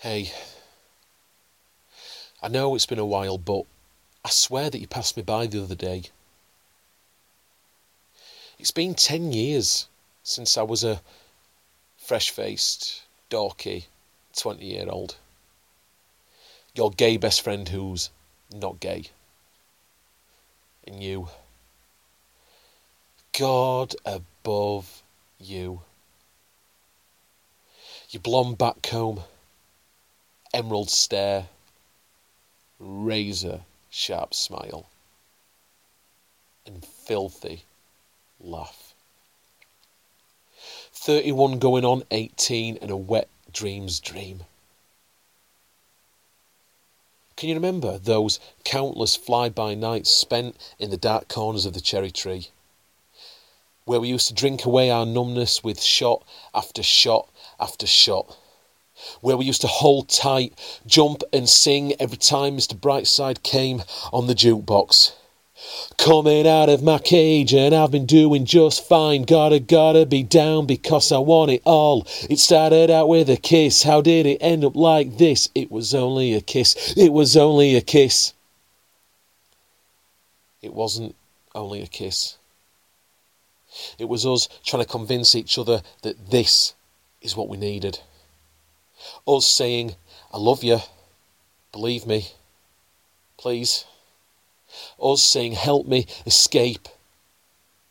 Hey, 0.00 0.32
I 2.42 2.48
know 2.48 2.74
it's 2.74 2.86
been 2.86 2.98
a 2.98 3.04
while, 3.04 3.36
but 3.36 3.66
I 4.24 4.30
swear 4.30 4.70
that 4.70 4.78
you 4.78 4.86
passed 4.86 5.14
me 5.14 5.22
by 5.22 5.46
the 5.46 5.62
other 5.62 5.74
day. 5.74 6.04
It's 8.58 8.70
been 8.70 8.94
ten 8.94 9.30
years 9.30 9.88
since 10.22 10.56
I 10.56 10.62
was 10.62 10.84
a 10.84 11.02
fresh 11.98 12.30
faced, 12.30 13.02
dorky 13.28 13.84
20 14.38 14.64
year 14.64 14.86
old. 14.88 15.16
Your 16.74 16.90
gay 16.92 17.18
best 17.18 17.42
friend 17.42 17.68
who's 17.68 18.08
not 18.50 18.80
gay. 18.80 19.04
And 20.86 21.02
you. 21.02 21.28
God 23.38 23.94
above 24.06 25.02
you. 25.38 25.82
Your 28.08 28.22
blonde 28.22 28.56
back 28.56 28.80
comb, 28.80 29.24
emerald 30.52 30.90
stare, 30.90 31.46
razor 32.78 33.60
sharp 33.90 34.34
smile, 34.34 34.86
and 36.66 36.84
filthy 36.84 37.64
laugh. 38.40 38.94
31 40.92 41.58
going 41.58 41.84
on 41.84 42.02
18 42.10 42.78
and 42.82 42.90
a 42.90 42.96
wet 42.96 43.28
dream's 43.52 44.00
dream. 44.00 44.42
Can 47.36 47.48
you 47.48 47.54
remember 47.54 47.96
those 47.96 48.38
countless 48.64 49.16
fly-by 49.16 49.74
nights 49.74 50.10
spent 50.10 50.56
in 50.78 50.90
the 50.90 50.98
dark 50.98 51.26
corners 51.26 51.64
of 51.64 51.72
the 51.72 51.80
cherry 51.80 52.10
tree? 52.10 52.48
Where 53.86 53.98
we 53.98 54.08
used 54.08 54.28
to 54.28 54.34
drink 54.34 54.66
away 54.66 54.90
our 54.90 55.06
numbness 55.06 55.64
with 55.64 55.80
shot 55.80 56.22
after 56.54 56.82
shot 56.82 57.30
after 57.58 57.86
shot. 57.86 58.36
Where 59.20 59.36
we 59.36 59.44
used 59.44 59.60
to 59.62 59.66
hold 59.66 60.08
tight, 60.08 60.54
jump 60.86 61.22
and 61.32 61.48
sing 61.48 61.94
every 62.00 62.18
time 62.18 62.56
Mr. 62.56 62.74
Brightside 62.74 63.42
came 63.42 63.82
on 64.12 64.26
the 64.26 64.34
jukebox. 64.34 65.12
Coming 65.98 66.46
out 66.46 66.70
of 66.70 66.82
my 66.82 66.98
cage 66.98 67.52
and 67.52 67.74
I've 67.74 67.90
been 67.90 68.06
doing 68.06 68.46
just 68.46 68.88
fine. 68.88 69.24
Gotta, 69.24 69.60
gotta 69.60 70.06
be 70.06 70.22
down 70.22 70.66
because 70.66 71.12
I 71.12 71.18
want 71.18 71.50
it 71.50 71.62
all. 71.64 72.06
It 72.30 72.38
started 72.38 72.90
out 72.90 73.08
with 73.08 73.28
a 73.28 73.36
kiss. 73.36 73.82
How 73.82 74.00
did 74.00 74.24
it 74.24 74.38
end 74.40 74.64
up 74.64 74.74
like 74.74 75.18
this? 75.18 75.50
It 75.54 75.70
was 75.70 75.94
only 75.94 76.32
a 76.34 76.40
kiss. 76.40 76.94
It 76.96 77.12
was 77.12 77.36
only 77.36 77.76
a 77.76 77.82
kiss. 77.82 78.32
It 80.62 80.72
wasn't 80.72 81.14
only 81.54 81.82
a 81.82 81.86
kiss. 81.86 82.36
It 83.98 84.08
was 84.08 84.26
us 84.26 84.48
trying 84.64 84.82
to 84.82 84.88
convince 84.88 85.34
each 85.34 85.58
other 85.58 85.82
that 86.02 86.30
this 86.30 86.74
is 87.22 87.36
what 87.36 87.48
we 87.48 87.56
needed. 87.56 88.00
Us 89.26 89.46
saying, 89.46 89.96
I 90.32 90.38
love 90.38 90.62
you, 90.62 90.78
believe 91.72 92.06
me, 92.06 92.28
please. 93.36 93.84
Us 95.02 95.22
saying, 95.22 95.52
help 95.52 95.86
me 95.86 96.06
escape, 96.26 96.88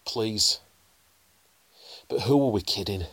please. 0.05 0.59
But 2.07 2.21
who 2.21 2.37
were 2.37 2.51
we 2.51 2.61
kidding? 2.61 3.05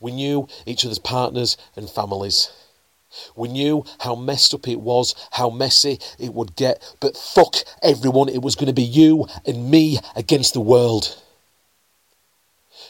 We 0.00 0.12
knew 0.12 0.48
each 0.66 0.84
other's 0.84 0.98
partners 0.98 1.56
and 1.76 1.88
families. 1.88 2.50
We 3.36 3.48
knew 3.48 3.84
how 4.00 4.14
messed 4.14 4.54
up 4.54 4.66
it 4.68 4.80
was, 4.80 5.14
how 5.32 5.50
messy 5.50 5.98
it 6.18 6.32
would 6.32 6.56
get, 6.56 6.96
but 7.00 7.16
fuck 7.16 7.56
everyone, 7.82 8.28
it 8.28 8.42
was 8.42 8.54
going 8.54 8.68
to 8.68 8.72
be 8.72 8.82
you 8.82 9.26
and 9.44 9.70
me 9.70 9.98
against 10.16 10.54
the 10.54 10.60
world 10.60 11.21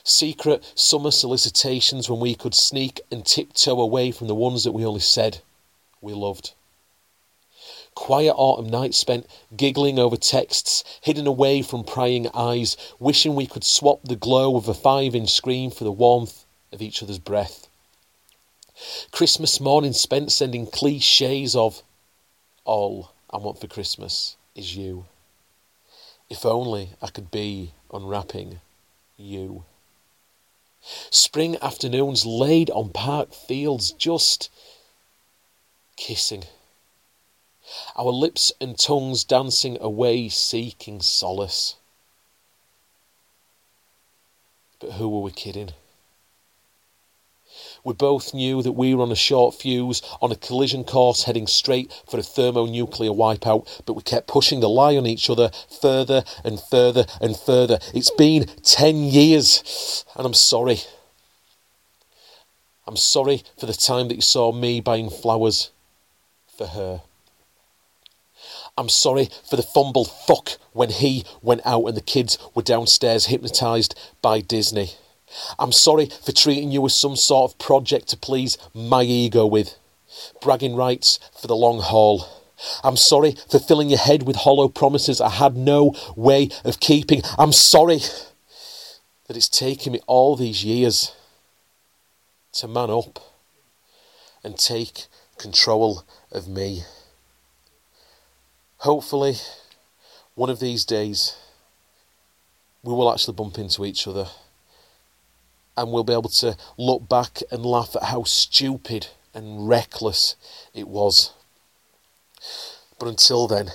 secret 0.04 0.64
summer 0.74 1.10
solicitations 1.10 2.08
when 2.08 2.20
we 2.20 2.34
could 2.34 2.54
sneak 2.54 3.00
and 3.10 3.24
tiptoe 3.24 3.80
away 3.80 4.10
from 4.10 4.26
the 4.26 4.34
ones 4.34 4.64
that 4.64 4.72
we 4.72 4.84
only 4.84 5.00
said 5.00 5.38
we 6.00 6.12
loved. 6.12 6.52
Quiet 7.94 8.34
autumn 8.36 8.70
nights 8.70 8.96
spent 8.96 9.26
giggling 9.54 9.98
over 9.98 10.16
texts, 10.16 10.82
hidden 11.02 11.26
away 11.26 11.62
from 11.62 11.84
prying 11.84 12.26
eyes, 12.32 12.76
wishing 12.98 13.34
we 13.34 13.46
could 13.46 13.64
swap 13.64 14.02
the 14.02 14.16
glow 14.16 14.56
of 14.56 14.66
a 14.66 14.74
five 14.74 15.14
inch 15.14 15.30
screen 15.30 15.70
for 15.70 15.84
the 15.84 15.92
warmth 15.92 16.44
of 16.72 16.80
each 16.80 17.02
other's 17.02 17.18
breath. 17.18 17.68
Christmas 19.12 19.60
morning 19.60 19.92
spent 19.92 20.32
sending 20.32 20.66
cliches 20.66 21.54
of, 21.54 21.82
All 22.64 23.12
I 23.30 23.36
want 23.36 23.60
for 23.60 23.66
Christmas 23.66 24.36
is 24.56 24.74
you. 24.74 25.04
If 26.30 26.46
only 26.46 26.90
I 27.02 27.08
could 27.08 27.30
be 27.30 27.72
unwrapping 27.92 28.60
you. 29.18 29.64
Spring 31.10 31.56
afternoons 31.62 32.26
laid 32.26 32.70
on 32.70 32.90
park 32.90 33.32
fields, 33.32 33.92
just 33.92 34.50
kissing. 35.96 36.44
Our 37.96 38.10
lips 38.10 38.52
and 38.60 38.78
tongues 38.78 39.24
dancing 39.24 39.78
away, 39.80 40.28
seeking 40.28 41.00
solace. 41.00 41.76
But 44.80 44.92
who 44.92 45.08
were 45.08 45.20
we 45.20 45.30
kidding? 45.30 45.70
We 47.84 47.94
both 47.94 48.32
knew 48.32 48.62
that 48.62 48.72
we 48.72 48.94
were 48.94 49.02
on 49.02 49.10
a 49.10 49.16
short 49.16 49.56
fuse, 49.56 50.02
on 50.20 50.30
a 50.30 50.36
collision 50.36 50.84
course 50.84 51.24
heading 51.24 51.48
straight 51.48 51.92
for 52.08 52.18
a 52.18 52.22
thermonuclear 52.22 53.10
wipeout, 53.10 53.82
but 53.86 53.94
we 53.94 54.02
kept 54.02 54.28
pushing 54.28 54.60
the 54.60 54.68
lie 54.68 54.96
on 54.96 55.06
each 55.06 55.28
other 55.28 55.50
further 55.80 56.22
and 56.44 56.60
further 56.60 57.06
and 57.20 57.36
further. 57.36 57.80
It's 57.92 58.12
been 58.12 58.46
10 58.62 58.96
years, 58.96 60.04
and 60.16 60.24
I'm 60.24 60.34
sorry. 60.34 60.78
I'm 62.86 62.96
sorry 62.96 63.42
for 63.58 63.66
the 63.66 63.74
time 63.74 64.08
that 64.08 64.16
you 64.16 64.22
saw 64.22 64.52
me 64.52 64.80
buying 64.80 65.10
flowers 65.10 65.70
for 66.56 66.68
her. 66.68 67.02
I'm 68.78 68.88
sorry 68.88 69.28
for 69.48 69.56
the 69.56 69.62
fumble 69.62 70.04
fuck 70.04 70.50
when 70.72 70.90
he 70.90 71.24
went 71.42 71.62
out 71.64 71.84
and 71.84 71.96
the 71.96 72.00
kids 72.00 72.38
were 72.54 72.62
downstairs 72.62 73.26
hypnotised 73.26 73.98
by 74.22 74.40
Disney. 74.40 74.92
I'm 75.58 75.72
sorry 75.72 76.06
for 76.06 76.32
treating 76.32 76.70
you 76.70 76.84
as 76.86 76.94
some 76.94 77.16
sort 77.16 77.50
of 77.50 77.58
project 77.58 78.08
to 78.08 78.16
please 78.16 78.58
my 78.74 79.02
ego 79.02 79.46
with. 79.46 79.76
Bragging 80.40 80.76
rights 80.76 81.18
for 81.40 81.46
the 81.46 81.56
long 81.56 81.80
haul. 81.80 82.26
I'm 82.84 82.96
sorry 82.96 83.36
for 83.50 83.58
filling 83.58 83.88
your 83.88 83.98
head 83.98 84.24
with 84.24 84.36
hollow 84.36 84.68
promises 84.68 85.20
I 85.20 85.30
had 85.30 85.56
no 85.56 85.94
way 86.16 86.50
of 86.64 86.80
keeping. 86.80 87.22
I'm 87.38 87.52
sorry 87.52 87.98
that 89.26 89.36
it's 89.36 89.48
taken 89.48 89.94
me 89.94 90.00
all 90.06 90.36
these 90.36 90.64
years 90.64 91.12
to 92.54 92.68
man 92.68 92.90
up 92.90 93.18
and 94.44 94.58
take 94.58 95.06
control 95.38 96.04
of 96.30 96.46
me. 96.46 96.82
Hopefully, 98.78 99.36
one 100.34 100.50
of 100.50 100.60
these 100.60 100.84
days, 100.84 101.36
we 102.82 102.92
will 102.92 103.10
actually 103.10 103.34
bump 103.34 103.58
into 103.58 103.84
each 103.84 104.06
other 104.06 104.26
and 105.76 105.90
we'll 105.90 106.04
be 106.04 106.12
able 106.12 106.28
to 106.28 106.56
look 106.76 107.08
back 107.08 107.40
and 107.50 107.64
laugh 107.64 107.96
at 107.96 108.04
how 108.04 108.24
stupid 108.24 109.08
and 109.34 109.68
reckless 109.68 110.36
it 110.74 110.88
was. 110.88 111.32
But 112.98 113.08
until 113.08 113.46
then, 113.46 113.70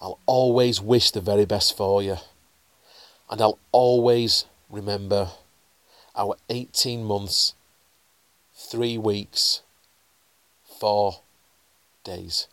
I'll 0.00 0.18
always 0.26 0.80
wish 0.80 1.10
the 1.10 1.20
very 1.20 1.44
best 1.44 1.76
for 1.76 2.02
you. 2.02 2.16
And 3.30 3.40
I'll 3.40 3.58
always 3.72 4.44
remember 4.70 5.30
our 6.16 6.36
18 6.48 7.04
months, 7.04 7.54
three 8.54 8.98
weeks, 8.98 9.62
four 10.78 11.20
days. 12.04 12.46